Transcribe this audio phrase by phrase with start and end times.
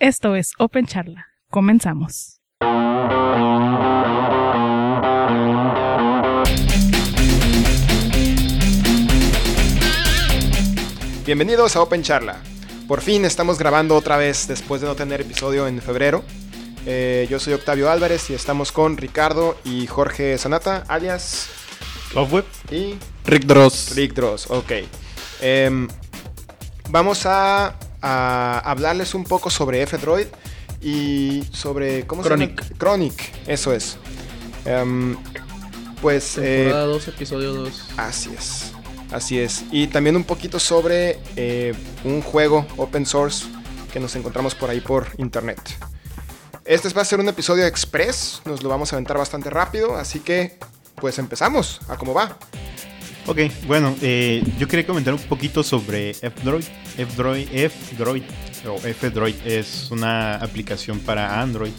[0.00, 1.26] Esto es Open Charla.
[1.50, 2.40] Comenzamos.
[11.26, 12.40] Bienvenidos a Open Charla.
[12.86, 16.22] Por fin estamos grabando otra vez después de no tener episodio en febrero.
[16.86, 21.48] Eh, yo soy Octavio Álvarez y estamos con Ricardo y Jorge Sanata, alias
[22.14, 22.94] Web y
[23.24, 23.96] Rick Dross.
[23.96, 24.48] Rick Dross.
[24.48, 24.72] Ok.
[25.40, 25.88] Em,
[26.88, 30.26] vamos a, a hablarles un poco sobre F-Droid
[30.80, 32.06] y sobre.
[32.06, 32.60] ¿Cómo Chronic.
[32.62, 32.78] se llama?
[32.78, 33.96] Chronic, eso es.
[34.64, 35.16] Em,
[36.00, 36.38] pues.
[36.38, 37.88] eh, Temporada 2, episodio 2.
[37.96, 38.72] Así es.
[39.10, 39.64] Así es.
[39.72, 41.74] Y también un poquito sobre eh,
[42.04, 43.46] un juego open source
[43.92, 45.60] que nos encontramos por ahí por internet.
[46.64, 48.42] Este va a ser un episodio express.
[48.44, 49.96] Nos lo vamos a aventar bastante rápido.
[49.96, 50.58] Así que,
[50.96, 51.80] pues empezamos.
[51.88, 52.36] A cómo va.
[53.26, 56.64] Ok, bueno, eh, yo quería comentar un poquito sobre F-Droid.
[56.96, 58.22] F-Droid, F-Droid
[58.66, 61.72] o F-Droid es una aplicación para Android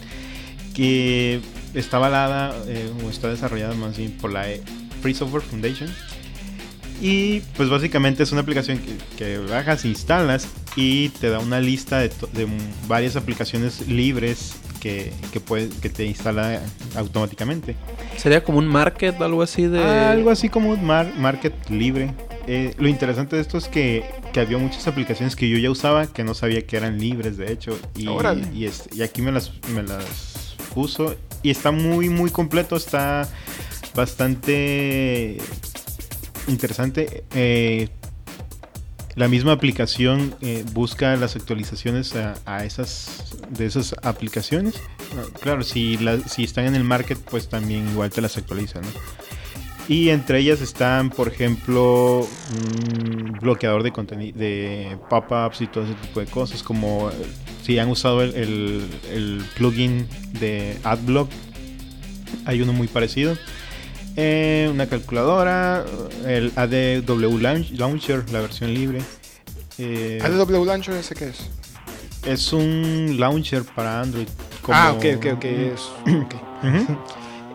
[0.74, 1.40] que
[1.74, 4.62] está avalada eh, o está desarrollada más bien por la eh,
[5.02, 5.90] Free Software Foundation.
[7.02, 12.00] Y pues básicamente es una aplicación que, que bajas, instalas y te da una lista
[12.00, 12.10] de,
[12.86, 16.60] varias aplicaciones libres que, que, puede- que te instala
[16.96, 17.76] automáticamente.
[18.16, 19.78] Sería como un market, algo así de.
[19.80, 22.12] Algo así como un mar- market libre.
[22.46, 26.06] Eh, lo interesante de esto es que, que había muchas aplicaciones que yo ya usaba
[26.06, 27.78] que no sabía que eran libres, de hecho.
[27.94, 28.08] Y,
[28.52, 31.14] y, es- y aquí me las, me las uso.
[31.42, 32.76] Y está muy, muy completo.
[32.76, 33.28] Está
[33.94, 35.36] bastante
[36.48, 37.24] interesante.
[37.34, 37.88] Eh,
[39.16, 42.14] la misma aplicación eh, busca las actualizaciones
[42.46, 44.74] a, esas de esas aplicaciones.
[45.16, 48.82] Ah, Claro, si, si están en el market, pues también igual te las actualizan.
[48.82, 48.88] ¿no?
[49.88, 55.94] Y entre ellas están, por ejemplo, un bloqueador de contenido, de pop-ups y todo ese
[55.94, 57.14] tipo de cosas, como eh,
[57.64, 60.06] si han usado el- el plugin
[60.38, 61.28] de AdBlock,
[62.44, 63.36] hay uno muy parecido.
[64.22, 65.82] Eh, una calculadora,
[66.26, 69.00] el ADW Launch- Launcher, la versión libre.
[69.78, 71.48] Eh, ADW Launcher, ¿ese qué es?
[72.26, 74.26] es un launcher para Android.
[74.68, 75.44] Ah, como- ok, ok, ok.
[75.46, 76.34] Es, ok.
[76.64, 76.98] Ujú.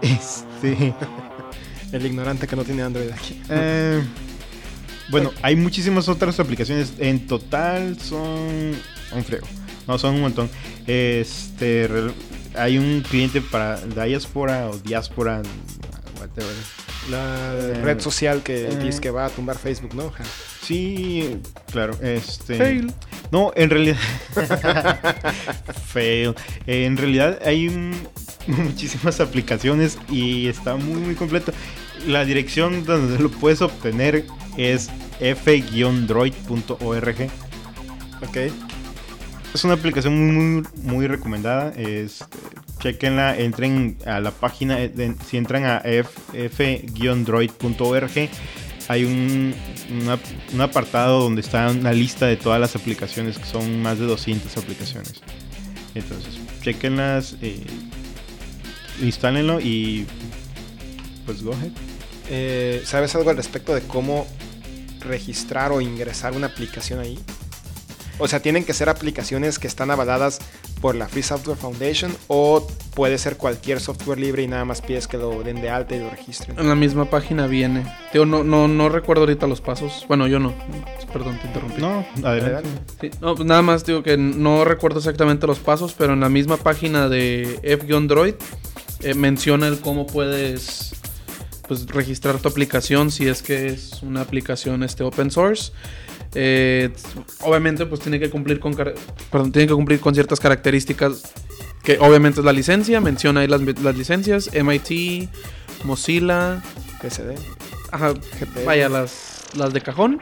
[0.01, 0.91] Este.
[1.91, 3.39] El ignorante que no tiene Android aquí.
[3.47, 4.01] Eh,
[5.11, 6.93] bueno, hay muchísimas otras aplicaciones.
[6.97, 8.71] En total son
[9.13, 9.45] un frego.
[9.87, 10.49] No, son un montón.
[10.87, 11.87] Este,
[12.57, 15.43] hay un cliente para diáspora o diáspora,
[17.09, 18.75] La Eh, red social que eh.
[18.77, 20.11] dice que va a tumbar Facebook, ¿no?
[20.11, 20.23] Ja.
[20.61, 21.39] Sí,
[21.71, 21.97] claro.
[22.01, 22.57] Este.
[22.57, 22.91] Fail.
[23.31, 23.97] No, en realidad.
[25.87, 26.35] Fail.
[26.67, 27.95] Eh, en realidad hay un-
[28.47, 31.51] muchísimas aplicaciones y está muy, muy completo.
[32.07, 34.25] La dirección donde lo puedes obtener
[34.57, 36.75] es f-droid.org.
[38.27, 38.37] Ok.
[39.55, 41.71] Es una aplicación muy, muy, recomendada.
[41.77, 42.25] Este,
[42.79, 44.83] chequenla, entren a la página.
[44.83, 45.77] eh, si entran a
[46.33, 46.79] f-droid.org,
[48.89, 49.55] hay un,
[50.53, 54.57] un apartado donde está una lista de todas las aplicaciones, que son más de 200
[54.57, 55.21] aplicaciones.
[55.93, 57.63] Entonces, chequenlas, eh,
[59.01, 60.05] instálenlo y
[61.25, 61.71] pues go ahead.
[62.29, 64.27] Eh, ¿Sabes algo al respecto de cómo
[64.99, 67.17] registrar o ingresar una aplicación ahí?
[68.17, 70.39] O sea, ¿tienen que ser aplicaciones que están avaladas
[70.81, 75.07] por la Free Software Foundation o puede ser cualquier software libre y nada más pides
[75.07, 76.57] que lo den de alta y lo registren?
[76.57, 77.85] En la misma página viene.
[78.11, 80.05] Tío, no, no, no recuerdo ahorita los pasos.
[80.07, 80.53] Bueno, yo no.
[81.11, 81.81] Perdón, te interrumpí.
[81.81, 82.69] No, adelante.
[83.01, 86.29] Sí, no, pues nada más digo que no recuerdo exactamente los pasos, pero en la
[86.29, 88.35] misma página de F-Droid
[89.01, 90.95] eh, menciona el cómo puedes
[91.67, 95.71] pues, registrar tu aplicación si es que es una aplicación este, open source.
[96.35, 96.89] Eh,
[97.41, 101.33] obviamente pues tiene que cumplir con perdón, tiene que cumplir con ciertas características
[101.83, 105.29] que obviamente es la licencia, menciona ahí las, las licencias, MIT,
[105.85, 106.61] Mozilla,
[107.01, 107.35] PSD,
[107.91, 108.65] Ajá, GPL.
[108.65, 110.19] vaya, las, las de cajón.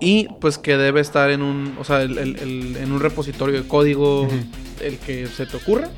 [0.00, 3.60] Y pues que debe estar en un, o sea, el- el- el- en un repositorio
[3.62, 4.28] de código,
[4.80, 5.88] el que se te ocurra.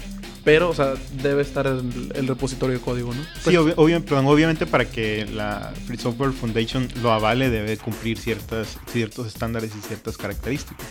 [0.48, 3.22] Pero, o sea, debe estar el, el repositorio de código, ¿no?
[3.44, 8.16] Sí, obvi- obvia- perdón, obviamente para que la Free Software Foundation lo avale debe cumplir
[8.18, 10.86] ciertas, ciertos estándares y ciertas características.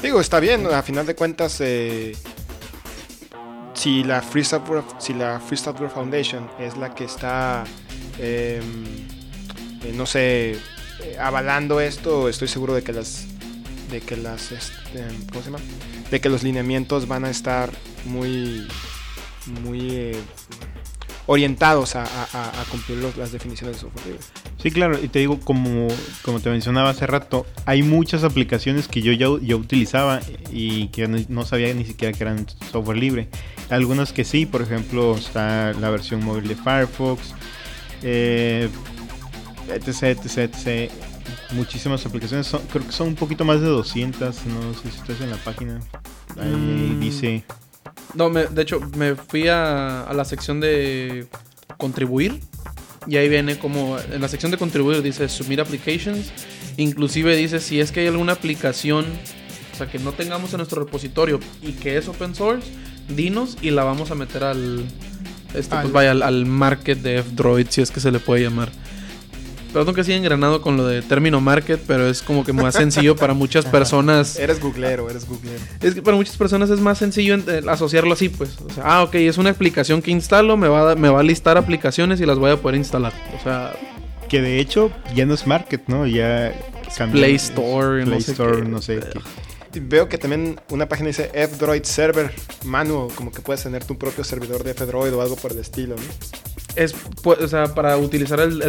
[0.00, 2.12] Digo, está bien, a final de cuentas, eh,
[3.74, 7.64] si, la Free Software, si la Free Software Foundation es la que está,
[8.20, 8.62] eh,
[9.82, 13.26] eh, no sé, eh, avalando esto, estoy seguro de que las,
[13.90, 15.04] de que las, este.
[16.10, 17.70] De que los lineamientos van a estar
[18.04, 18.66] muy,
[19.62, 20.16] muy eh,
[21.26, 22.04] orientados a,
[22.70, 24.20] cumplir las definiciones de software libre.
[24.60, 25.88] Sí, claro, y te digo, como,
[26.22, 30.20] como te mencionaba hace rato, hay muchas aplicaciones que yo ya yo utilizaba
[30.52, 33.28] y que no sabía ni siquiera que eran software libre.
[33.70, 37.34] Algunas que sí, por ejemplo, está la versión móvil de Firefox,
[38.02, 38.68] eh,
[39.68, 40.90] etc, etc, etc.
[41.52, 45.20] Muchísimas aplicaciones, son- creo que son un poquito más de 200, no sé si estás
[45.20, 45.80] en la página.
[46.40, 47.00] Ahí Mm.
[47.00, 47.44] dice...
[48.14, 51.26] No, me- de hecho, me fui a, a la sección de
[51.76, 52.40] contribuir.
[53.06, 56.32] Y ahí viene como en la sección de contribuir dice submit applications.
[56.76, 59.06] Inclusive dice si es que hay alguna aplicación,
[59.72, 62.68] o sea, que no tengamos en nuestro repositorio y que es open source,
[63.08, 64.84] dinos y la vamos a meter al,
[65.54, 68.42] este, Al- pues vaya, al, al market de F-Droid, si es que se le puede
[68.42, 68.70] llamar.
[69.72, 73.14] Perdón que siga engranado con lo de término market, pero es como que más sencillo
[73.16, 74.36] para muchas personas.
[74.38, 75.58] Eres googlero, eres googlero.
[75.80, 78.58] Es que para muchas personas es más sencillo en- asociarlo así, pues.
[78.60, 81.22] O sea, ah, ok, es una aplicación que instalo, me va, a, me va a
[81.22, 83.12] listar aplicaciones y las voy a poder instalar.
[83.38, 83.72] O sea,
[84.28, 86.06] Que de hecho ya no es Market, ¿no?
[86.06, 86.52] Ya
[86.96, 87.20] cambió.
[87.20, 88.68] Play Store, Play no sé Store, qué.
[88.68, 89.00] no sé
[89.72, 89.80] qué.
[89.80, 92.32] Veo que también una página dice F-Droid Server
[92.64, 95.94] Manual, como que puedes tener tu propio servidor de F-Droid o algo por el estilo,
[95.94, 96.02] ¿no?
[96.76, 98.62] Es, pues, o sea, para utilizar el,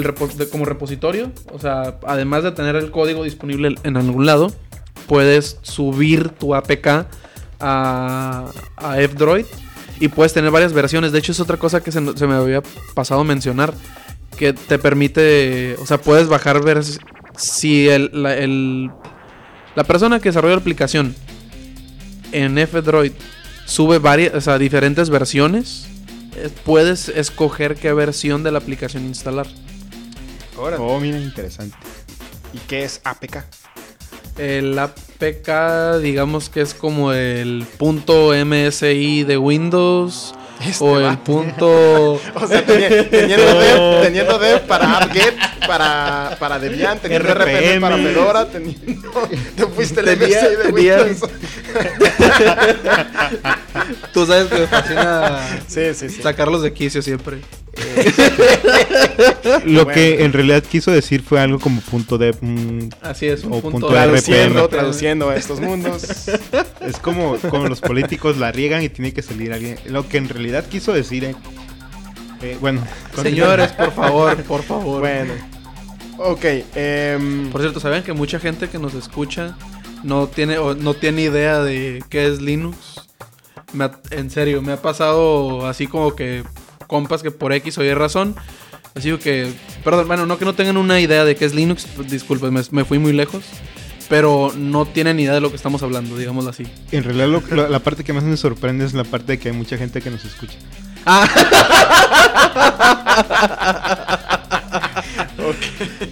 [0.52, 4.52] como repositorio, o sea, además de tener el código disponible en algún lado,
[5.08, 7.06] puedes subir tu APK
[7.60, 8.46] a,
[8.78, 9.46] a F-Droid
[10.00, 11.12] y puedes tener varias versiones.
[11.12, 12.62] De hecho, es otra cosa que se, me había
[12.96, 13.74] pasado mencionar,
[14.38, 16.82] que te permite, o sea, puedes bajar ver
[17.38, 18.90] si el, la, el-
[19.76, 21.16] la persona que desarrolla la aplicación
[22.32, 23.12] en F-Droid
[23.66, 25.88] sube varias, o sea, diferentes versiones,
[26.66, 29.48] puedes escoger qué versión de la aplicación instalar.
[30.58, 31.76] Ahora, Oh, mira, interesante.
[32.54, 33.46] ¿y qué es APK?
[34.38, 40.34] El APK, digamos que es como el punto MSI de Windows
[40.66, 42.14] Este o el punto...
[42.36, 45.34] O sea, teni- teniendo dev, teniendo dev para apt-get,
[45.68, 47.82] para, para Debian, teniendo RPM, RPM.
[47.82, 49.12] para Fedora, teniendo...
[49.56, 51.22] Te fuiste el MSI de Windows.
[54.14, 56.22] Tú sabes que me fascina Sí, sí, sí.
[56.22, 57.40] sacarlos de quicio siempre.
[59.66, 59.88] Lo Bueno.
[59.94, 62.34] que en realidad quiso decir fue algo como punto de...
[62.40, 64.70] mm, Así es, un O punto, punto Traduciendo, RPM.
[64.70, 66.04] traduciendo a estos mundos.
[66.82, 69.78] es como, como los políticos la riegan y tiene que salir alguien.
[69.86, 71.24] Lo que en realidad quiso decir...
[71.26, 71.36] eh,
[72.42, 72.84] eh, bueno,
[73.22, 75.00] Señores, por favor, por favor.
[75.00, 75.34] Bueno.
[76.18, 76.46] Ok,
[76.76, 79.56] em, Por cierto, ¿sabían que mucha gente que nos escucha
[80.04, 82.78] no tiene, o no tiene idea de qué es Linux?
[83.74, 86.44] Me ha- en serio, me ha pasado así como que
[86.92, 88.36] compas que por X o Y razón.
[88.96, 89.50] Así que,
[89.86, 92.84] perdón, bueno, no que no tengan una idea de qué es Linux, disculpen, me, me
[92.84, 93.46] fui muy lejos.
[94.10, 96.66] Pero no tienen idea de lo que estamos hablando, digámoslo así.
[96.92, 99.48] en realidad lo- lo- la parte que más me sorprende es la parte de que
[99.50, 100.58] hay mucha gente que nos escucha.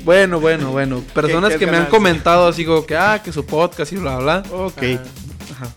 [0.03, 1.01] Bueno, bueno, bueno.
[1.13, 4.43] Personas que me han comentado así como que, ah, que su podcast y bla, bla.
[4.51, 4.81] Ok.
[5.51, 5.67] Ajá.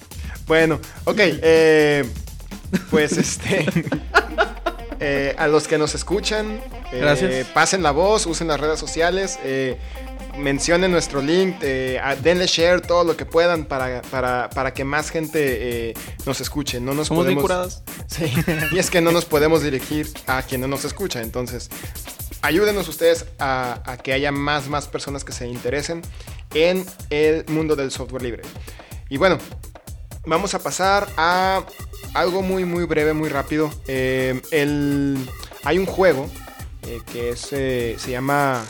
[0.46, 2.04] bueno, ok, eh,
[2.90, 3.66] pues este...
[5.02, 6.60] eh, a los que nos escuchan,
[6.92, 7.46] eh, Gracias.
[7.48, 9.76] pasen la voz, usen las redes sociales, eh,
[10.38, 15.94] mencionen nuestro link, denle share todo lo que puedan para, para, para que más gente
[16.24, 16.80] nos escuche.
[16.80, 17.82] No nos Somos bien podemos, curadas.
[18.06, 18.32] Sí,
[18.72, 21.20] y es que no nos podemos dirigir a quien no nos escucha.
[21.20, 21.68] Entonces,
[22.40, 26.00] ayúdenos ustedes a, a que haya más, más personas que se interesen
[26.54, 28.42] en el mundo del software libre.
[29.10, 29.38] Y bueno,
[30.24, 31.64] vamos a pasar a
[32.14, 33.70] algo muy, muy breve, muy rápido.
[33.86, 35.16] Eh, el,
[35.64, 36.28] hay un juego
[36.86, 38.64] eh, que es, eh, se llama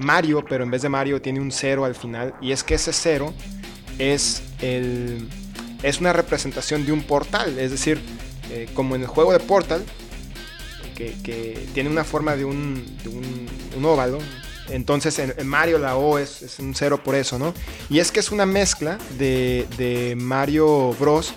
[0.00, 2.34] Mario, pero en vez de Mario tiene un cero al final.
[2.40, 3.32] Y es que ese cero
[3.98, 5.28] es, el,
[5.82, 7.58] es una representación de un portal.
[7.58, 8.00] Es decir,
[8.74, 9.82] como en el juego de Portal,
[10.94, 14.18] que, que tiene una forma de un, de un, un óvalo.
[14.68, 17.54] Entonces en, en Mario la O es, es un cero por eso, ¿no?
[17.88, 21.34] Y es que es una mezcla de, de Mario Bros.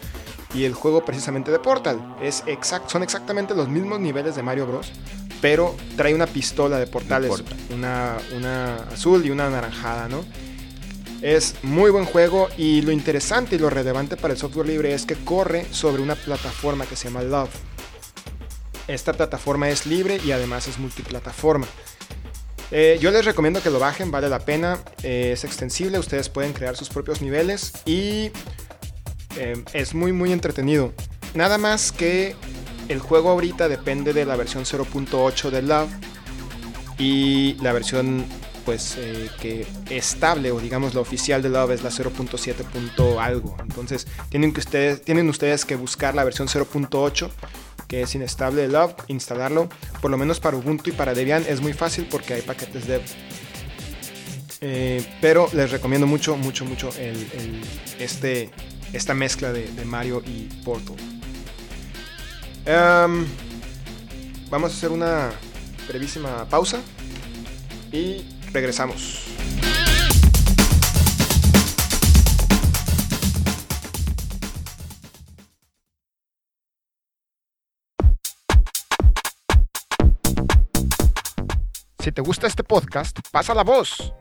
[0.54, 2.16] Y el juego precisamente de Portal.
[2.22, 4.92] Es exact, son exactamente los mismos niveles de Mario Bros.
[5.42, 7.58] Pero trae una pistola de portales, Portal.
[7.72, 10.24] una, una azul y una anaranjada, ¿no?
[11.22, 15.06] Es muy buen juego y lo interesante y lo relevante para el software libre es
[15.06, 17.50] que corre sobre una plataforma que se llama Love.
[18.88, 21.68] Esta plataforma es libre y además es multiplataforma.
[22.72, 26.54] Eh, yo les recomiendo que lo bajen, vale la pena, eh, es extensible, ustedes pueden
[26.54, 28.32] crear sus propios niveles y
[29.38, 30.94] eh, es muy muy entretenido.
[31.34, 32.36] Nada más que
[32.88, 35.90] el juego ahorita depende de la versión 0.8 de Love
[36.98, 38.26] y la versión
[38.64, 42.54] pues eh, que estable o digamos la oficial de Love es la 0.7.
[42.64, 43.56] punto algo.
[43.62, 47.30] Entonces tienen que ustedes tienen ustedes que buscar la versión 0.8
[47.88, 49.70] que es inestable de Love, instalarlo.
[50.02, 53.02] Por lo menos para Ubuntu y para Debian es muy fácil porque hay paquetes dev.
[54.62, 57.62] Eh, pero les recomiendo mucho, mucho, mucho el-
[58.00, 58.50] este,
[58.94, 60.96] esta mezcla de, de Mario y Portal.
[62.66, 63.26] Em,
[64.50, 65.32] vamos a hacer una
[65.88, 66.82] brevísima pausa
[67.92, 69.26] y regresamos.
[82.00, 84.14] Si te gusta este podcast, pasa la voz.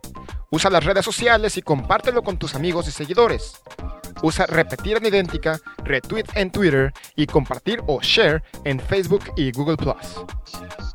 [0.50, 3.61] Usa las redes sociales y compártelo con tus amigos y seguidores.
[4.23, 9.76] Usa repetir en idéntica, retweet en Twitter y compartir o share en Facebook y Google⁇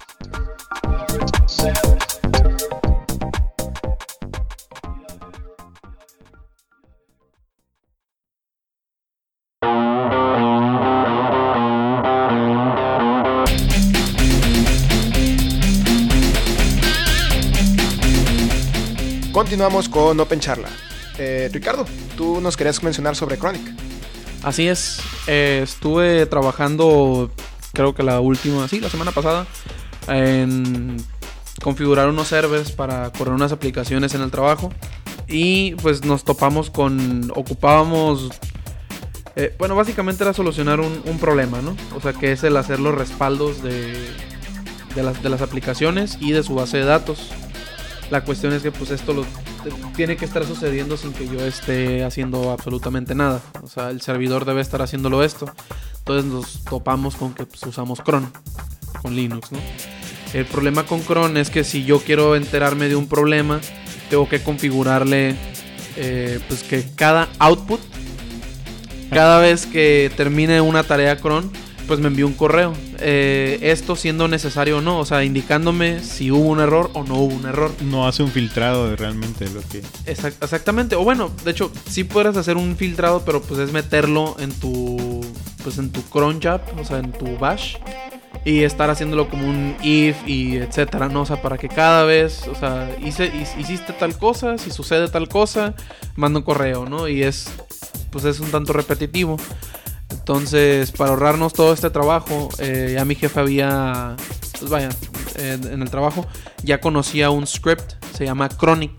[19.39, 20.67] Continuamos con Open Charla.
[21.19, 21.85] Eh, Ricardo,
[22.15, 23.61] tú nos querías mencionar sobre Chronic.
[24.41, 25.01] Así es.
[25.27, 27.29] eh, estuve trabajando,
[27.73, 29.45] creo que la última, sí, la semana pasada,
[30.07, 30.95] en
[31.61, 34.71] configurar unos servers para correr unas aplicaciones en el trabajo.
[35.27, 38.29] Y pues nos topamos con, ocupábamos,
[39.35, 41.75] eh, bueno, básicamente era solucionar un, problema, ¿no?
[41.95, 43.93] O sea, que es el hacer los respaldos de,
[44.95, 47.29] de, las, de las aplicaciones y de su base de datos.
[48.09, 49.25] La cuestión es que pues esto lo,
[49.95, 53.41] tiene que estar sucediendo sin que yo esté haciendo absolutamente nada.
[53.61, 55.51] O sea, el servidor debe estar haciéndolo esto.
[55.99, 58.31] Entonces nos topamos con que pues, usamos cron
[59.01, 59.49] con Linux.
[60.33, 63.59] El problema con cron es que si yo quiero enterarme de un problema,
[64.09, 65.35] tengo que configurarle
[65.95, 67.79] eh, pues que cada output,
[69.09, 71.51] cada vez que termine una tarea cron,
[71.89, 72.71] pues me envíe un correo.
[72.99, 77.15] Eh, esto siendo necesario o no, o sea, indicándome si hubo un error o no
[77.15, 77.71] hubo un error.
[77.81, 79.81] No hace un filtrado de realmente lo que...
[80.05, 80.95] Exact- exactamente.
[80.95, 85.19] O bueno, de hecho, sí puedes hacer un filtrado, pero pues es meterlo en tu.
[85.63, 87.75] Pues en tu cron job, o sea, en tu bash.
[88.45, 91.23] Y estar haciéndolo como un if y etcétera, ¿no?
[91.23, 95.07] O sea, para que cada vez, o sea, hice, hi- hiciste tal cosa, si sucede
[95.09, 95.73] tal cosa,
[96.15, 97.07] manda un correo, ¿no?
[97.07, 97.49] Y es.
[98.11, 99.37] Pues es un tanto repetitivo.
[100.29, 104.15] Entonces, para ahorrarnos todo este trabajo, eh, ya mi jefe había.
[104.59, 104.89] Pues vaya,
[105.37, 106.27] en, en el trabajo,
[106.61, 108.91] ya conocía un script, se llama Chronic.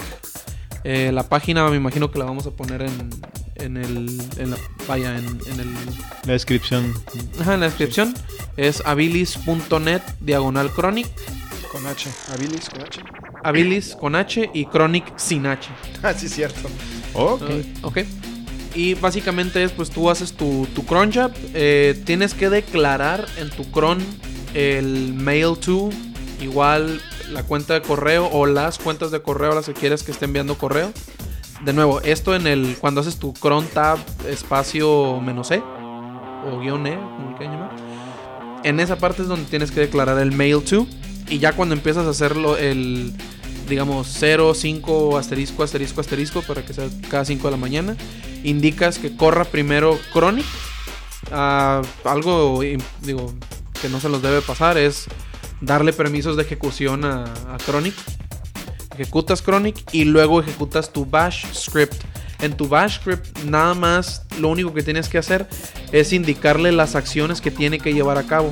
[0.83, 3.11] Eh, la página me imagino que la vamos a poner en,
[3.55, 4.21] en el.
[4.39, 4.57] En la,
[4.89, 5.73] vaya, en, en el.
[6.27, 6.93] La descripción...
[7.41, 8.13] Ajá, en la descripción.
[8.57, 11.07] Es habilis.net diagonal chronic.
[11.71, 12.11] Con H.
[12.35, 13.01] Habilis con H.
[13.45, 15.69] Habilis con H y chronic sin H.
[16.03, 16.69] Ah, sí, cierto.
[17.15, 17.43] Ok.
[17.43, 17.99] Ah, ok.
[18.75, 21.33] Y básicamente es, pues tú haces tu, tu cron job.
[21.55, 23.99] eh, tienes que declarar en tu cron
[24.55, 25.91] el mail to,
[26.41, 27.01] igual
[27.33, 30.25] la cuenta de correo o las cuentas de correo a las que quieres que esté
[30.25, 30.93] enviando correo.
[31.65, 33.99] De nuevo, esto en el cuando haces tu cron tab
[34.29, 37.71] espacio menos E o guion E, como le quieran llamar.
[38.65, 40.87] En esa parte es donde tienes que declarar el mail to
[41.29, 43.13] y ya cuando empiezas a hacerlo el
[43.71, 47.97] digamos 0, 5, asterisco, asterisco, asterisco, para que sea cada 5 de la mañana,
[48.45, 50.45] indicas que corra primero Chronic.
[51.31, 52.61] Ah, algo,
[53.01, 53.33] digo,
[53.81, 55.07] que no se los debe pasar es
[55.61, 57.95] darle permisos de ejecución a, a Chronic.
[58.95, 62.03] Ejecutas Chronic y luego ejecutas tu bash script.
[62.41, 65.49] En tu bash script nada más lo único que tienes que hacer
[65.93, 68.51] es indicarle las acciones que tiene que llevar a cabo.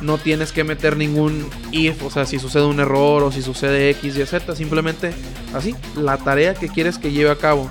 [0.00, 3.90] No tienes que meter ningún if, o sea, si sucede un error o si sucede
[3.90, 4.54] X y Z.
[4.54, 5.12] Simplemente
[5.54, 7.70] así, la tarea que quieres que lleve a cabo.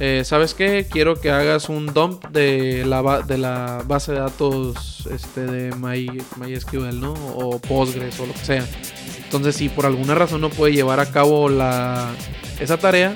[0.00, 0.86] Eh, ¿Sabes qué?
[0.88, 7.12] Quiero que hagas un dump de la, base de datos este, de My, MySQL, ¿no?
[7.12, 8.64] O Postgres o lo que sea.
[9.24, 12.12] Entonces, si por alguna razón no puede llevar a cabo la,
[12.60, 13.12] esa tarea,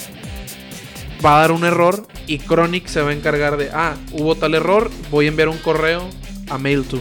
[1.25, 4.55] va a dar un error y Chronic se va a encargar de, ah, hubo tal
[4.55, 6.09] error, voy a enviar un correo
[6.51, 7.01] a Mail2.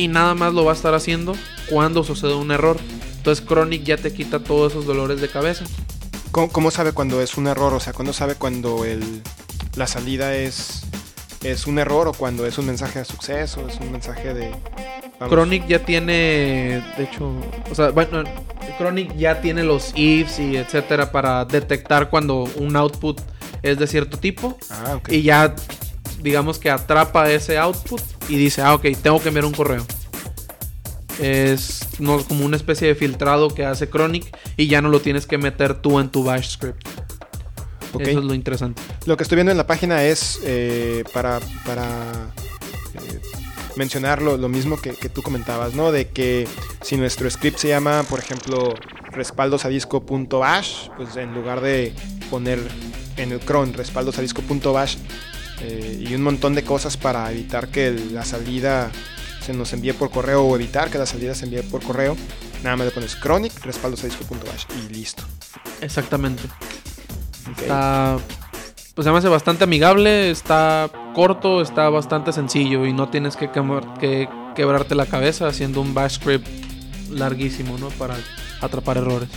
[0.00, 1.34] Y nada más lo va a estar haciendo
[1.68, 2.78] cuando sucede un error.
[3.18, 5.64] Entonces Chronic ya te quita todos esos dolores de cabeza.
[6.30, 7.74] ¿Cómo, cómo sabe cuando es un error?
[7.74, 9.20] O sea, ¿cuándo sabe cuando el,
[9.76, 10.84] la salida es,
[11.44, 13.68] es un error o cuando es un mensaje de suceso?
[13.68, 14.50] Es un mensaje de...
[15.18, 17.34] vamos, Chronic ya tiene, de hecho,
[17.70, 18.24] o sea, bueno,
[18.78, 23.20] Chronic ya tiene los ifs y etcétera para detectar cuando un output
[23.62, 25.12] es de cierto tipo Ah, ok.
[25.12, 25.54] y ya,
[26.22, 29.84] digamos que atrapa ese output y dice, ah, ok, tengo que enviar un correo.
[31.18, 35.26] Es no, como una especie de filtrado que hace Chronic y ya no lo tienes
[35.26, 36.86] que meter tú en tu bash script.
[37.98, 38.80] Eso es lo interesante.
[39.04, 41.84] Lo que estoy viendo en la página es eh, para, para
[42.94, 43.20] eh,
[43.76, 45.90] mencionar lo, lo mismo que, que tú comentabas, ¿no?
[45.90, 46.46] De que
[46.82, 48.74] si nuestro script se llama, por ejemplo,
[49.10, 51.92] respaldosadisco.bash, pues en lugar de
[52.30, 52.60] poner
[53.16, 54.96] en el cron respaldosadisco.bash
[55.62, 58.90] eh, y un montón de cosas para evitar que la salida
[59.44, 62.16] se nos envíe por correo o evitar que la salida se envíe por correo,
[62.62, 65.22] nada más le pones chronic respaldosadisco.bash y listo.
[65.80, 66.42] Exactamente.
[67.58, 68.18] Está.
[68.94, 73.50] Pues se me hace bastante amigable, está corto, está bastante sencillo y no tienes que,
[73.50, 76.46] quemar- que quebrarte la cabeza haciendo un bash script
[77.10, 77.88] larguísimo, ¿no?
[77.90, 78.16] Para
[78.60, 79.28] atrapar errores.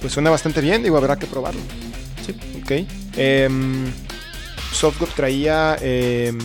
[0.00, 1.60] Pues suena bastante bien, digo, habrá que probarlo.
[2.24, 2.34] Sí.
[2.68, 2.86] Ok.
[3.16, 3.86] Em,
[4.72, 6.36] Softgroup traía em,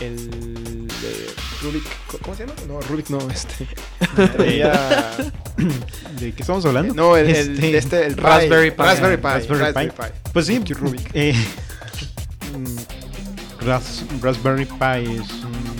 [0.00, 1.30] el de
[1.62, 1.84] Rubik.
[2.22, 2.54] ¿Cómo se llama?
[2.68, 3.66] No, Rubik no, este.
[4.36, 5.10] Traía.
[6.20, 6.92] ¿De qué estamos hablando?
[6.92, 8.20] No, el, el, Este, este, el Pi.
[8.22, 8.76] Raspberry Pi.
[8.82, 9.22] Raspberry Pi.
[9.22, 10.02] Raspberry Raspberry Pi.
[10.02, 10.30] Pi.
[10.34, 11.10] Pues sí, Rubik.
[11.14, 11.34] eh,
[13.64, 15.30] Ras- Raspberry Pi es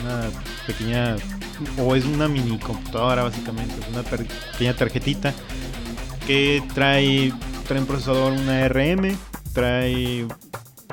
[0.02, 0.30] una
[0.66, 1.16] pequeña,
[1.78, 5.34] o es una mini computadora básicamente, es una pequeña tarjetita
[6.26, 7.32] que trae,
[7.68, 9.14] trae un procesador, una RM,
[9.54, 10.26] trae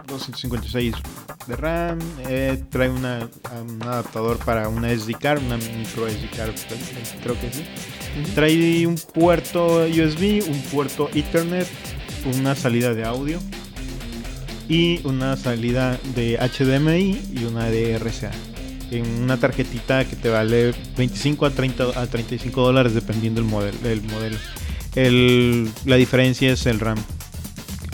[0.07, 0.93] 256
[1.47, 1.99] de RAM,
[2.29, 3.27] eh, trae una,
[3.61, 6.53] un adaptador para una SD card, una micro SD card,
[7.23, 7.63] creo que sí.
[8.35, 11.67] Trae un puerto USB, un puerto Ethernet,
[12.37, 13.39] una salida de audio
[14.69, 18.31] y una salida de HDMI y una de RCA.
[18.91, 23.77] En una tarjetita que te vale 25 a 30 a 35 dólares dependiendo del modelo.
[23.85, 24.37] El modelo.
[24.95, 26.97] El- la diferencia es el RAM.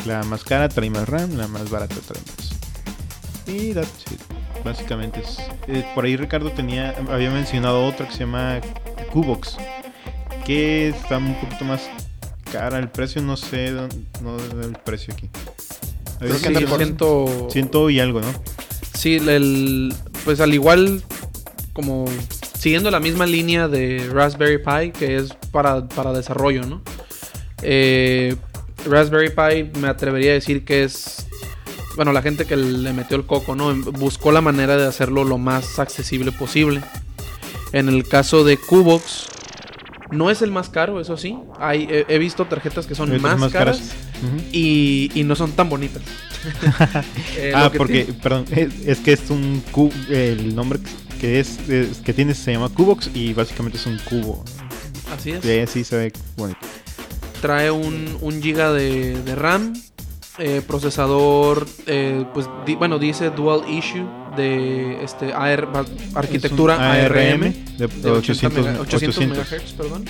[0.06, 2.52] La más cara trae más RAM, la más barata trae más.
[3.48, 4.20] Y that's it.
[4.64, 5.38] Básicamente es.
[5.68, 8.60] eh, por ahí Ricardo tenía, había mencionado otra que se llama
[9.12, 9.58] Cubox
[10.46, 11.82] que está un poquito más
[12.52, 13.72] cara el precio, no sé
[14.22, 15.30] no el precio aquí.
[16.20, 18.34] Creo que anda por- ciento y algo, ¿no?
[18.94, 19.94] Sí, el,
[20.26, 21.04] pues al igual
[21.74, 22.06] como
[22.58, 26.82] siguiendo la misma línea de Raspberry Pi que es para, para desarrollo, ¿no?
[27.62, 28.36] Eh,
[28.86, 31.26] Raspberry Pi me atrevería a decir que es,
[31.96, 33.76] bueno, la gente que le metió el coco, ¿no?
[33.94, 36.82] Buscó la manera de hacerlo lo más accesible posible.
[37.74, 39.28] En el caso de Cubox,
[40.12, 41.38] no es el más caro, eso sí.
[41.60, 43.82] Hay, he, he visto tarjetas que son más, caras,
[44.54, 46.02] y, y no son tan bonitas.
[47.36, 50.80] Eh, Ah, porque, tiene- perdón, es, es que es un cubo, el nombre
[51.20, 54.44] que es, es- que tiene se llama Cubox y básicamente es un cubo.
[55.14, 55.44] Así es.
[55.44, 56.60] Sí, sí se ve bonito.
[57.42, 59.74] Trae un, un giga de, de RAM.
[60.40, 65.68] eh, procesador, eh, pues di- bueno, dice dual issue de este AR,
[66.14, 67.42] arquitectura ARM,
[67.78, 70.06] de, de 800, 800, 800 MHz, perdón.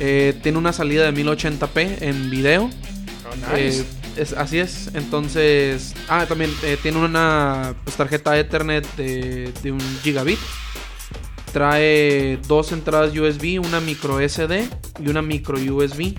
[0.00, 2.64] Eh, tiene una salida de 1080p en video.
[2.64, 3.80] Oh, nice.
[3.82, 3.84] Eh,
[4.16, 4.90] es, así es.
[4.94, 5.94] Entonces.
[6.08, 10.38] Ah, también eh, tiene una pues, tarjeta Ethernet de, de un gigabit.
[11.52, 14.68] Trae dos entradas USB, una micro SD
[15.04, 16.14] y una micro USB.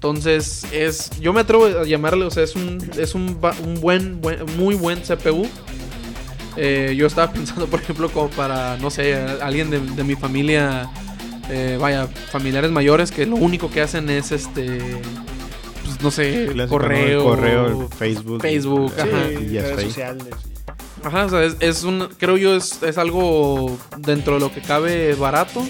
[0.00, 1.10] Entonces es.
[1.20, 2.24] Yo me atrevo a llamarle.
[2.24, 2.78] O sea, es un.
[2.96, 5.46] Es un, ba- un buen, buen- muy buen CPU.
[6.56, 10.90] Eh, yo estaba pensando, por ejemplo, como para, no sé, alguien de, de mi familia,
[11.50, 14.78] eh, vaya, familiares mayores que lo único que hacen es este,
[15.84, 18.40] pues no sé, correo, correo, Facebook.
[18.40, 19.30] Facebook, ajá.
[19.32, 20.24] y redes sociales.
[21.04, 24.60] Ajá, o sea, es, es un, creo yo es, es algo dentro de lo que
[24.62, 25.66] cabe barato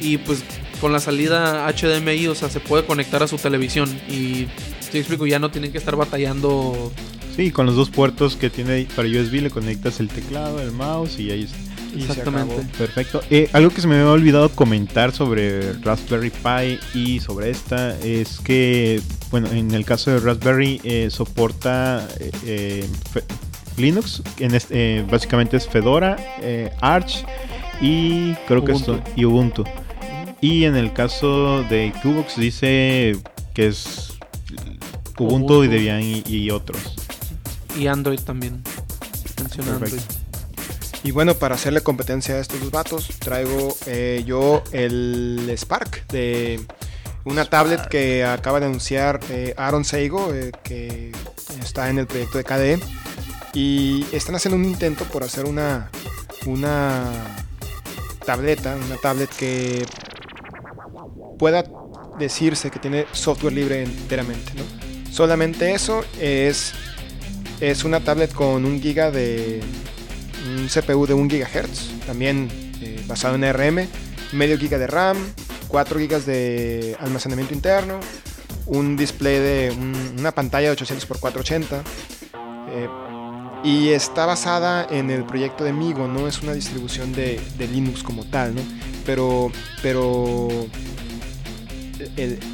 [0.00, 0.42] y pues
[0.80, 4.46] con la salida HDMI, o sea, se puede conectar a su televisión y,
[4.90, 6.92] te explico, ya no tienen que estar batallando.
[7.36, 11.18] Sí, con los dos puertos que tiene para USB le conectas el teclado, el mouse
[11.18, 11.56] y ahí está.
[11.96, 12.66] Exactamente.
[12.78, 13.20] Perfecto.
[13.30, 18.38] Eh, algo que se me había olvidado comentar sobre Raspberry Pi y sobre esta es
[18.40, 22.84] que, bueno, en el caso de Raspberry eh, soporta eh, eh,
[23.80, 27.24] Linux, en este, eh, básicamente es Fedora, eh, Arch
[27.80, 29.64] y creo que esto y Ubuntu.
[30.40, 33.16] Y en el caso de Cubox dice
[33.54, 34.14] que es
[35.18, 35.64] Ubuntu, Ubuntu.
[35.64, 36.94] y Debian y, y otros.
[37.78, 38.62] Y Android también.
[39.38, 40.02] Menciona Perfecto.
[40.02, 40.20] Android.
[41.02, 46.60] Y bueno, para hacerle competencia a estos dos vatos, traigo eh, yo el Spark de
[47.24, 51.12] una tablet que acaba de anunciar eh, Aaron Seigo, eh, que
[51.62, 52.80] está en el proyecto de KDE.
[53.54, 55.90] Y están haciendo un intento por hacer una,
[56.46, 57.10] una
[58.24, 59.84] tableta, una tablet que
[61.38, 61.64] pueda
[62.18, 64.52] decirse que tiene software libre enteramente.
[64.54, 64.62] ¿no?
[65.12, 66.72] Solamente eso es,
[67.60, 69.60] es una tablet con un giga de
[70.56, 72.48] un CPU de 1 GHz, también
[72.82, 73.86] eh, basado en ARM,
[74.32, 75.16] medio giga de RAM,
[75.68, 78.00] 4 gigas de almacenamiento interno,
[78.66, 81.82] un display de un- una pantalla de 800 x 480,
[82.72, 82.88] eh,
[83.62, 88.24] Y está basada en el proyecto de Migo, no es una distribución de, Linux como
[88.24, 88.62] tal, ¿no?
[89.04, 90.48] Pero, pero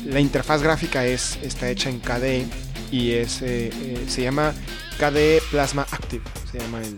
[0.06, 2.46] la interfaz gráfica es, está hecha en KDE
[2.90, 4.52] y es, eh, eh, se llama
[4.98, 6.96] KDE Plasma Active, se llama el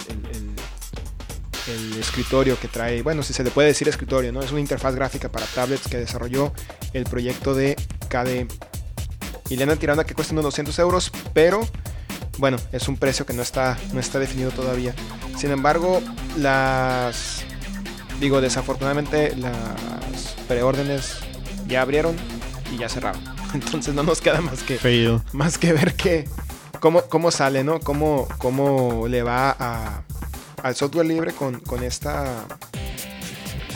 [1.99, 4.43] escritorio que trae, bueno, si se le puede decir escritorio, ¿no?
[4.43, 6.53] Es una interfaz gráfica para tablets que desarrolló
[6.93, 7.77] el proyecto de
[8.09, 8.47] KDE.
[9.51, 11.67] Y le andan tirando a que cuesta unos 200 euros, pero
[12.39, 14.95] bueno, es un precio que no está, no está definido todavía.
[15.37, 16.01] Sin embargo,
[16.39, 17.43] las.
[18.21, 21.19] Digo, desafortunadamente las preórdenes
[21.69, 22.17] ya abrieron
[22.75, 23.23] y ya cerraron.
[23.55, 24.79] Entonces no nos queda más que,
[25.33, 26.29] más que ver que,
[26.81, 27.79] cómo, cómo sale, ¿no?
[27.81, 30.03] Cómo, cómo le va a,
[30.63, 32.45] al software libre con, con esta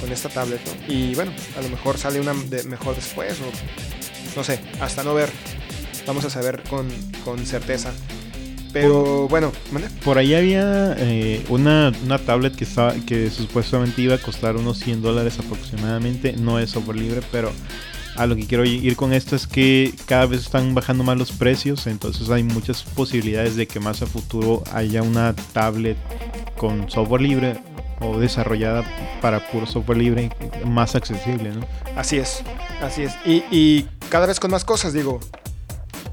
[0.01, 0.93] con esta tablet, ¿no?
[0.93, 5.15] Y bueno, a lo mejor sale una de- mejor después o no sé, hasta no
[5.15, 5.31] ver.
[6.07, 6.89] Vamos a saber con,
[7.25, 7.93] con certeza.
[8.73, 9.53] Pero bueno.
[10.05, 14.79] Por ahí había eh, una, una tablet que, estaba, que supuestamente iba a costar unos
[14.79, 16.35] 100 dólares aproximadamente.
[16.35, 17.53] No es software libre, pero
[18.17, 21.33] a lo que quiero ir con esto es que cada vez están bajando más los
[21.33, 21.87] precios.
[21.87, 25.97] Entonces hay muchas posibilidades de que más a futuro haya una tablet
[26.57, 27.57] con software libre
[28.01, 28.85] o desarrollada
[29.21, 30.31] para puro software libre
[30.65, 31.67] más accesible, ¿no?
[31.97, 32.43] Así es,
[32.83, 33.15] así es.
[33.25, 35.21] Y, y cada vez con más cosas, digo.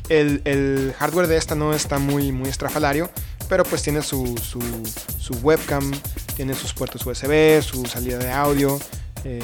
[0.10, 3.10] El, hardware de esta no está muy, muy estrafalario,
[3.48, 5.91] pero pues tiene su, su, webcam,
[6.36, 8.80] tiene sus puertos USB, su salida de audio,
[9.24, 9.39] eh,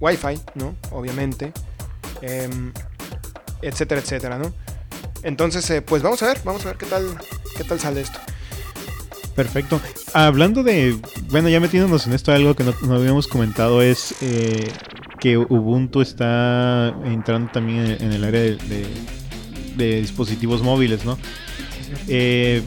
[0.00, 0.74] Wi-Fi, ¿no?
[0.90, 1.52] Obviamente,
[2.22, 2.72] em,
[3.62, 4.52] etcétera, etcétera, ¿no?
[5.22, 7.16] Entonces, eh, pues vamos a ver, vamos a ver qué tal,
[7.56, 8.18] qué tal sale esto.
[9.34, 9.80] Perfecto.
[10.12, 10.96] Hablando de,
[11.28, 14.70] bueno, ya metiéndonos en esto, algo que no, no habíamos comentado es eh,
[15.18, 18.58] que Ubuntu está entrando también en, el área de-
[19.76, 21.18] de dispositivos móviles, ¿no?
[22.08, 22.62] Eh,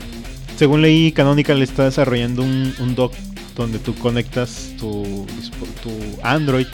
[0.57, 3.13] según leí, Canonical está desarrollando un, dock
[3.55, 5.25] donde tú conectas tu,
[6.23, 6.67] Android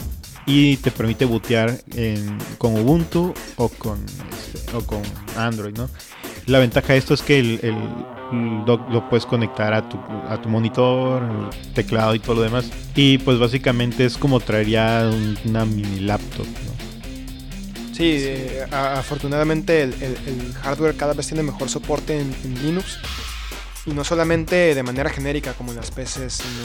[0.46, 5.00] y te permite bootear en- con Ubuntu o con, este, o con
[5.36, 5.88] Android, ¿no?
[6.46, 9.96] La ventaja de esto es que el, el- dock lo puedes conectar a tu,
[10.28, 12.66] a tu monitor, el teclado y todo lo demás.
[12.96, 16.73] Y pues básicamente es como traería un- una mini laptop, ¿no?
[17.96, 22.62] Sí, eh, a- afortunadamente el, el- el hardware cada vez tiene mejor soporte en, en
[22.62, 22.98] Linux.
[23.86, 26.64] Y no solamente de manera genérica como en las PCs, sino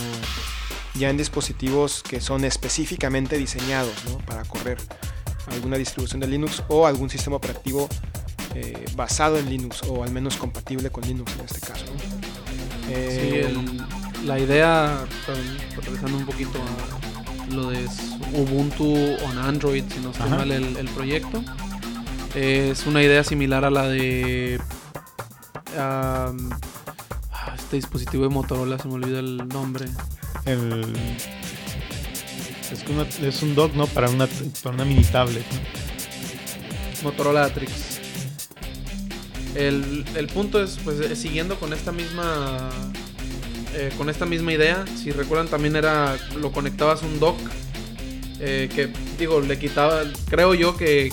[0.96, 4.18] ya en dispositivos que son específicamente diseñados ¿no?
[4.20, 4.78] para correr
[5.48, 7.90] alguna distribución de Linux o algún sistema operativo
[8.56, 11.86] eh, basado en Linux o al menos compatible con Linux en este caso.
[11.86, 12.00] ¿no?
[12.00, 15.06] Sí, Eh, el- la idea,
[15.78, 17.09] regresando un poquito a
[17.52, 17.86] lo de
[18.34, 18.94] Ubuntu
[19.26, 21.44] on Android, si no estoy mal el, el proyecto,
[22.36, 24.60] es una idea similar a la de
[25.78, 26.32] ah,
[27.56, 29.86] este dispositivo de Motorola, se me olvida el nombre.
[30.46, 30.94] El,
[32.72, 33.88] es, una- es un dock, ¿no?
[33.88, 34.28] Para una,
[34.64, 35.60] para una mini tablet, ¿no?
[37.04, 37.72] Motorola Atrix.
[39.56, 42.70] El, el punto es, pues, siguiendo con esta misma.
[43.74, 44.86] Eh, con esta misma idea.
[45.02, 46.18] Si recuerdan, también era.
[46.36, 47.38] Lo conectabas a un dock.
[48.42, 50.02] eh, que, digo, le quitaba.
[50.30, 51.12] Creo yo que.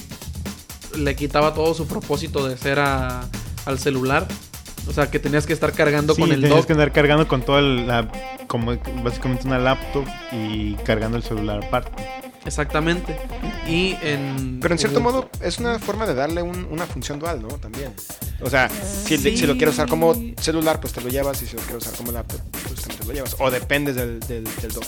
[0.96, 3.28] Le quitaba todo su propósito de ser a-
[3.66, 4.26] al celular.
[4.88, 6.66] O sea, que tenías que estar cargando Sí, con el tenías dock.
[6.68, 8.08] que andar cargando con toda la...
[8.46, 12.04] Como básicamente una laptop y cargando el celular aparte.
[12.46, 13.18] Exactamente.
[13.68, 14.60] Y en.
[14.60, 17.48] Pero en cierto modo es una forma de darle un- una función dual, ¿no?
[17.48, 17.92] También.
[18.40, 21.42] O sea, si, si lo quieres usar como celular, pues te lo llevas.
[21.42, 23.36] Y si lo quieres usar como laptop, pues también te lo llevas.
[23.38, 24.84] O dependes del, del, del dock.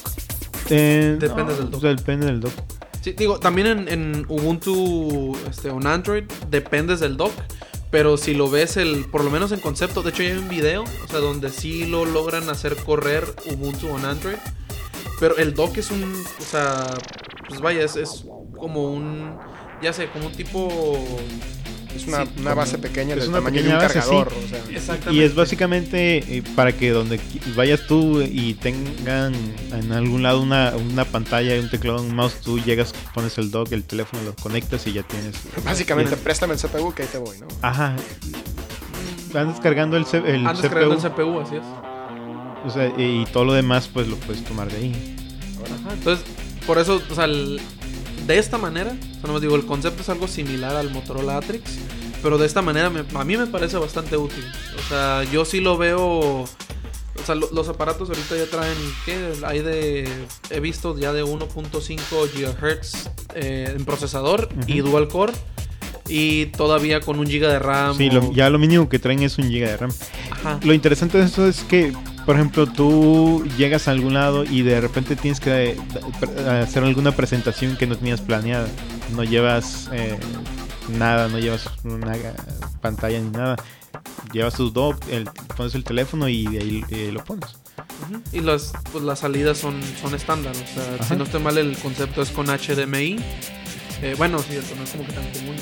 [0.70, 1.80] Eh, Depende no, del dock.
[1.80, 2.52] pues Depende del dock.
[3.00, 7.32] Sí, digo, también en, en Ubuntu, este, en Android, dependes del dock.
[7.90, 10.82] Pero si lo ves, el, por lo menos en concepto, de hecho hay un video,
[10.84, 14.36] o sea, donde sí lo logran hacer correr Ubuntu en Android.
[15.20, 16.86] Pero el dock es un, o sea,
[17.48, 18.24] pues vaya, es, es
[18.58, 19.37] como un,
[19.82, 20.98] ya sé, como un tipo...
[21.96, 24.30] Es una, Sí, una base pequeña es del una tamaño de un base, cargador.
[24.30, 24.37] sí.
[24.44, 25.14] O sea, Exactamente.
[25.14, 27.18] Y es básicamente eh, para que donde
[27.56, 29.32] vayas tú y tengan
[29.72, 33.50] en algún lado una, una pantalla y un teclado, un mouse, tú llegas, pones el
[33.50, 35.34] dock, el teléfono, lo conectas y ya tienes.
[35.64, 37.48] básicamente, préstame el CPU que ahí te voy, ¿no?
[37.62, 37.96] Ajá.
[39.34, 40.70] Andas cargando el, el Antes CPU.
[40.70, 41.62] creando el CPU, así es.
[42.66, 45.16] o sea, y todo lo demás, pues lo puedes tomar de ahí.
[45.64, 46.24] Ajá, entonces,
[46.68, 47.61] por eso, o sea, el-
[48.28, 51.78] de esta manera, o sea, no digo, el concepto es algo similar al Motorola Atrix,
[52.22, 54.44] pero de esta manera me- a mí me parece bastante útil.
[54.78, 56.00] O sea, yo sí lo veo,
[56.42, 56.48] o
[57.26, 59.33] sea, lo- los aparatos ahorita ya traen, ¿qué?
[59.44, 60.09] Hay de,
[60.50, 65.33] he visto ya de 1.5 GHz eh, en procesador y dual core.
[66.11, 67.94] y todavía con un giga de RAM.
[67.96, 69.90] Sí, o- lo- ya lo mínimo que traen es un giga de RAM.
[70.31, 70.59] Ajá.
[70.62, 71.92] Lo interesante de esto es que,
[72.28, 75.76] por ejemplo, tú llegas a algún lado y de repente tienes que eh,
[76.62, 78.68] hacer alguna presentación que no tenías planeada.
[79.16, 80.18] No llevas eh,
[80.98, 82.12] nada, no llevas una
[82.82, 83.56] pantalla ni nada.
[84.30, 85.24] Llevas tu dock, el,
[85.56, 87.48] pones el teléfono y de ahí eh, lo pones.
[88.34, 90.52] Y las, pues, las salidas son, son estándar.
[90.52, 91.04] O sea, Ajá.
[91.04, 93.16] si no estoy mal, el concepto es con HDMI.
[94.02, 95.56] Eh, bueno, sí, cierto, no es como que tan común.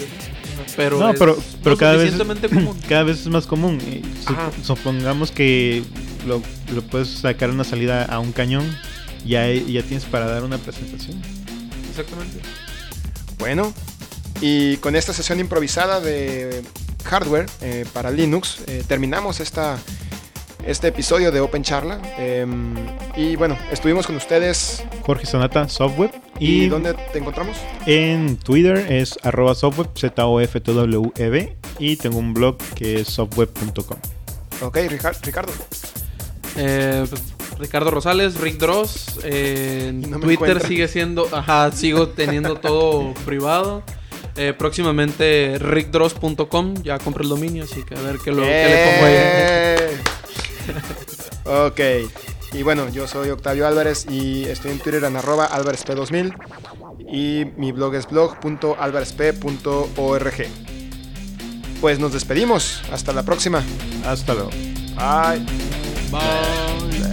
[0.77, 2.13] Pero no, es pero, pero cada vez
[2.53, 2.77] común.
[2.89, 3.79] cada vez es más común.
[3.87, 4.51] Eh, sup- Ajá.
[4.65, 5.85] supongamos que
[6.27, 6.43] lo,
[6.75, 8.65] lo puedes sacar una salida a un cañón,
[9.25, 11.21] ya, ya tienes para dar una presentación.
[11.91, 12.41] Exactamente.
[13.39, 13.73] Bueno,
[14.41, 16.63] y con esta sesión improvisada de
[17.05, 19.79] hardware eh, para Linux, eh, terminamos esta,
[20.67, 22.01] este episodio de Open Charla.
[22.19, 22.75] Em,
[23.17, 24.83] y bueno, estuvimos con ustedes.
[25.03, 26.11] Jorge Sonata, Softweb.
[26.39, 27.57] ¿Y, Y, dónde te encontramos?
[27.87, 32.35] en Twitter es arroba softweb, z o f t w e b Y tengo un
[32.35, 33.99] blog que es softweb.com.
[34.63, 35.53] Ok, Ricardo.
[36.57, 37.23] Eh, pues,
[37.59, 39.19] Ricardo Rosales, Rick Dross.
[39.25, 40.69] eh, en no me Twitter encuentran.
[40.69, 41.27] sigue siendo.
[41.33, 43.83] Ajá, sigo teniendo todo privado.
[44.37, 46.75] Eh, próximamente rickdross.com.
[46.83, 49.15] Ya compré el dominio, así que a ver qué, lo, qué le pongo ahí.
[49.17, 49.97] ¡Eh!
[52.05, 52.11] ok.
[52.53, 56.35] Y bueno, yo soy Octavio Álvarez y estoy en Twitter en arroba álvarezp2000
[57.11, 60.35] y mi blog es blog.álvarezp.org.
[61.81, 62.83] Pues nos despedimos.
[62.93, 63.63] Hasta la próxima.
[64.07, 64.51] Hasta luego.
[64.97, 65.66] Bye.
[66.11, 67.06] Bye.